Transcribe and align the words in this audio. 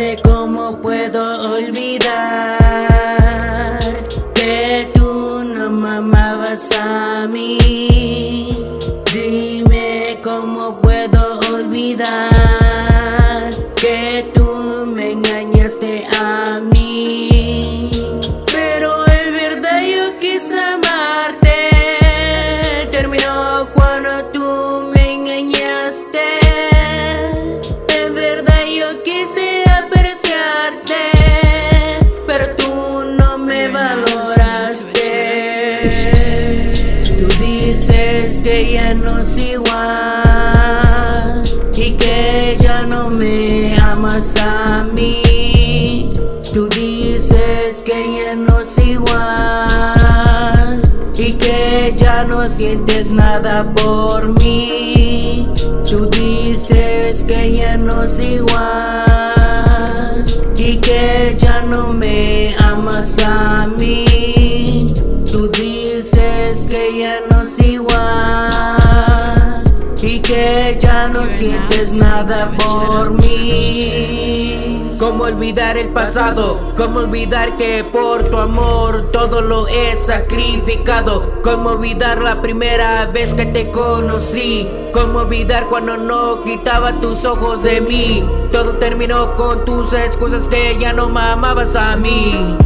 Dime 0.00 0.18
cómo 0.22 0.80
puedo 0.80 1.56
olvidar 1.56 2.08
que 4.34 4.90
tú 4.94 5.44
no 5.44 5.68
me 5.68 5.90
amabas 5.96 6.70
a 6.80 7.26
mí. 7.28 8.56
Dime 9.12 10.18
cómo 10.24 10.80
puedo 10.80 11.38
olvidar 11.52 12.59
dices 37.90 38.40
que 38.42 38.72
ya 38.72 38.94
no 38.94 39.18
es 39.18 39.36
igual. 39.36 39.68
Y 41.76 41.92
que 41.92 42.56
ya 42.60 42.82
no 42.82 43.10
me 43.10 43.76
amas 43.80 44.34
a 44.36 44.84
mí. 44.96 46.10
Tú 46.52 46.68
dices 46.68 47.82
que 47.84 48.20
ya 48.20 48.34
no 48.34 48.60
es 48.60 48.76
igual 48.84 50.82
y 51.16 51.34
que 51.34 51.94
ya 51.96 52.24
no 52.24 52.48
sientes 52.48 53.12
nada 53.12 53.72
por 53.74 54.28
mí. 54.40 55.46
Tú 55.88 56.06
dices 56.06 57.22
que 57.24 57.58
ya 57.58 57.76
no 57.76 58.02
es 58.02 58.24
igual 58.24 60.24
y 60.56 60.78
que 60.78 61.36
ya 61.38 61.62
no 61.62 61.92
me 61.92 62.52
amas 62.58 63.16
a 63.24 63.68
mí. 63.78 64.09
Que 66.70 67.02
ya 67.02 67.20
no 67.28 67.42
es 67.42 67.58
igual 67.66 68.80
y 70.00 70.20
que 70.20 70.78
ya 70.80 71.08
no 71.08 71.26
sientes 71.26 71.94
nada 71.94 72.48
por 72.56 73.12
mí. 73.12 74.94
¿Cómo 74.96 75.24
olvidar 75.24 75.76
el 75.76 75.88
pasado? 75.88 76.72
¿Cómo 76.76 77.00
olvidar 77.00 77.56
que 77.56 77.82
por 77.82 78.28
tu 78.28 78.38
amor 78.38 79.10
todo 79.10 79.40
lo 79.40 79.66
he 79.66 79.96
sacrificado? 79.96 81.42
¿Cómo 81.42 81.70
olvidar 81.70 82.22
la 82.22 82.40
primera 82.40 83.06
vez 83.06 83.34
que 83.34 83.46
te 83.46 83.72
conocí? 83.72 84.68
¿Cómo 84.92 85.20
olvidar 85.20 85.66
cuando 85.66 85.96
no 85.96 86.44
quitaba 86.44 87.00
tus 87.00 87.24
ojos 87.24 87.64
de 87.64 87.80
mí? 87.80 88.24
Todo 88.52 88.74
terminó 88.74 89.34
con 89.34 89.64
tus 89.64 89.92
excusas 89.92 90.48
que 90.48 90.78
ya 90.78 90.92
no 90.92 91.08
me 91.08 91.20
amabas 91.20 91.74
a 91.74 91.96
mí. 91.96 92.56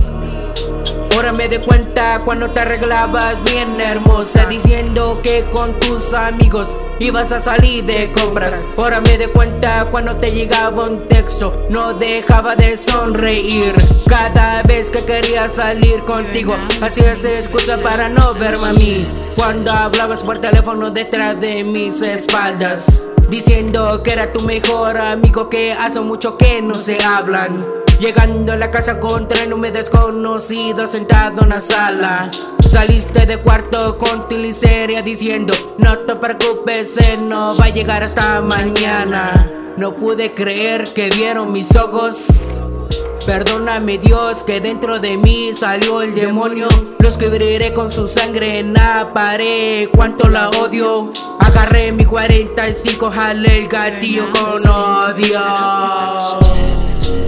Ahora 1.25 1.39
me 1.39 1.49
doy 1.49 1.65
cuenta 1.65 2.21
cuando 2.23 2.51
te 2.51 2.61
arreglabas 2.61 3.43
bien 3.45 3.81
hermosa 3.81 4.45
Diciendo 4.45 5.21
que 5.23 5.47
con 5.51 5.81
tus 5.81 6.13
amigos 6.13 6.77
ibas 6.99 7.33
a 7.33 7.41
salir 7.41 7.83
de 7.87 8.13
compras. 8.13 8.61
Ahora 8.77 9.01
me 9.01 9.17
doy 9.17 9.29
cuenta 9.29 9.87
cuando 9.91 10.17
te 10.17 10.33
llegaba 10.33 10.85
un 10.85 11.09
texto 11.09 11.67
No 11.71 11.95
dejaba 11.95 12.57
de 12.57 12.77
sonreír. 12.77 13.75
Cada 14.07 14.63
vez 14.65 14.91
que 14.91 15.03
quería 15.07 15.49
salir 15.49 16.05
contigo 16.05 16.59
Hacías 16.83 17.25
excusa 17.25 17.79
para 17.79 18.11
no 18.11 18.35
verme 18.35 18.67
a 18.67 18.73
mí. 18.75 19.07
Cuando 19.35 19.73
hablabas 19.73 20.23
por 20.23 20.43
teléfono 20.43 20.91
detrás 20.91 21.41
de 21.41 21.65
mis 21.65 22.03
espaldas 22.03 23.03
Diciendo 23.31 24.03
que 24.03 24.13
era 24.13 24.31
tu 24.31 24.43
mejor 24.43 24.99
amigo 24.99 25.49
que 25.49 25.73
hace 25.73 26.01
mucho 26.01 26.37
que 26.37 26.61
no 26.61 26.79
se 26.79 27.03
hablan 27.03 27.84
Llegando 27.99 28.53
a 28.53 28.57
la 28.57 28.71
casa 28.71 28.99
con 28.99 29.29
tren 29.29 29.59
me 29.59 29.71
desconocido 29.71 30.87
sentado 30.89 31.43
en 31.43 31.51
la 31.51 31.61
sala 31.61 32.31
Saliste 32.67 33.25
de 33.25 33.39
cuarto 33.39 33.99
con 33.99 34.29
tu 34.29 34.37
liceria 34.37 35.01
diciendo 35.01 35.55
No 35.79 35.99
te 36.01 36.17
preocupes, 36.17 36.97
él 36.99 37.29
no 37.29 37.57
va 37.57 37.67
a 37.67 37.71
llegar 37.71 38.03
hasta 38.03 38.41
mañana 38.41 39.51
No 39.77 39.95
pude 39.95 40.35
creer 40.35 40.93
que 40.93 41.09
vieron 41.11 41.53
mis 41.53 41.75
ojos 41.77 42.27
Perdóname 43.27 43.99
Dios 43.99 44.43
que 44.45 44.61
dentro 44.61 44.99
de 44.99 45.17
mí 45.17 45.53
salió 45.59 46.03
el 46.03 46.15
demonio 46.15 46.69
Lo 46.99 47.09
escribiré 47.09 47.73
con 47.73 47.91
su 47.91 48.07
sangre 48.07 48.59
en 48.59 48.75
la 48.75 49.13
pared 49.15 49.89
Cuánto 49.95 50.29
la 50.29 50.51
odio 50.51 51.13
Agarré 51.39 51.93
mi 51.93 52.05
45, 52.05 53.11
jalé 53.11 53.59
el 53.59 53.69
gatillo 53.69 54.27
con 54.33 54.67
odio 54.69 55.41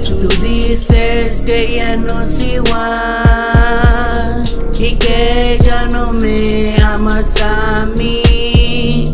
Tú 0.03 0.29
dices 0.43 1.43
que 1.47 1.77
ya 1.79 1.97
no 1.97 2.23
es 2.23 2.41
igual 2.41 4.43
y 4.79 4.97
que 4.97 5.59
ya 5.63 5.87
no 5.87 6.13
me 6.13 6.77
amas 6.83 7.33
a 7.43 7.87
mí. 7.99 9.05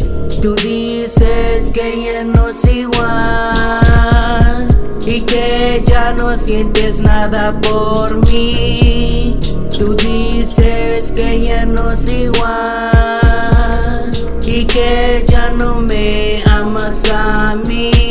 Tú 0.41 0.55
dices 0.56 1.73
que 1.73 2.05
ya 2.05 2.25
no 2.25 2.49
es 2.49 2.65
igual 2.69 4.69
y 5.06 5.21
que 5.23 5.84
ya 5.87 6.12
no 6.15 6.37
sientes 6.37 7.00
nada 7.00 7.61
por 7.61 8.17
mí. 8.27 9.39
Tú 9.79 9.94
dices 9.94 11.12
que 11.12 11.47
ya 11.47 11.65
no 11.65 11.93
es 11.93 12.09
igual 12.09 14.11
y 14.47 14.65
que 14.65 15.25
ya 15.29 15.50
no 15.50 15.77
me 15.77 16.43
amas 16.47 17.03
a 17.12 17.55
mí. 17.67 18.01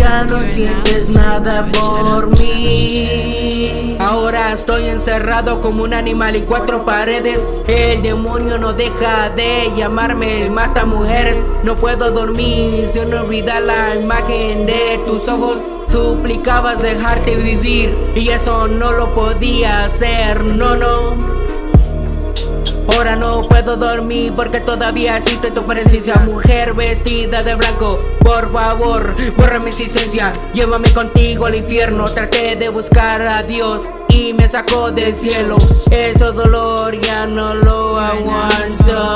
Ya 0.00 0.24
no 0.24 0.42
sientes 0.44 1.10
nada 1.14 1.66
por 1.72 2.38
mí. 2.38 3.96
Ahora 4.00 4.54
estoy 4.54 4.86
encerrado 4.86 5.60
como 5.60 5.84
un 5.84 5.92
animal 5.92 6.34
en 6.34 6.46
cuatro 6.46 6.86
paredes. 6.86 7.62
El 7.66 8.00
demonio 8.02 8.56
no 8.58 8.72
deja 8.72 9.28
de 9.30 9.70
llamarme 9.76 10.48
mata 10.48 10.86
mujeres. 10.86 11.38
No 11.62 11.76
puedo 11.76 12.10
dormir 12.10 12.88
sin 12.88 13.12
olvidar 13.12 13.62
la 13.62 13.94
imagen 13.94 14.64
de 14.64 15.00
tus 15.04 15.28
ojos. 15.28 15.58
Suplicabas 15.92 16.80
dejarte 16.80 17.36
vivir 17.36 17.94
y 18.14 18.30
eso 18.30 18.68
no 18.68 18.92
lo 18.92 19.14
podía 19.14 19.84
hacer, 19.84 20.44
no, 20.44 20.76
no. 20.76 21.39
Ahora 22.92 23.16
no 23.16 23.48
puedo 23.48 23.76
dormir 23.76 24.32
porque 24.34 24.60
todavía 24.60 25.16
existe 25.16 25.50
tu 25.50 25.64
presencia. 25.66 26.16
Mujer 26.16 26.74
vestida 26.74 27.42
de 27.42 27.54
blanco, 27.54 27.98
por 28.20 28.52
favor, 28.52 29.14
borra 29.36 29.58
mi 29.58 29.70
existencia. 29.70 30.32
Llévame 30.52 30.92
contigo 30.92 31.46
al 31.46 31.54
infierno, 31.54 32.12
traté 32.12 32.56
de 32.56 32.68
buscar 32.68 33.22
a 33.22 33.42
Dios 33.42 33.82
y 34.08 34.32
me 34.32 34.48
sacó 34.48 34.90
del 34.90 35.14
cielo. 35.14 35.56
Ese 35.90 36.24
dolor 36.26 37.00
ya 37.00 37.26
no 37.26 37.54
lo 37.54 37.98
aguanto 37.98 39.09